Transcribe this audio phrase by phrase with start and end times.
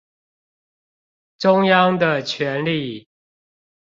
[1.37, 3.07] 中央的權力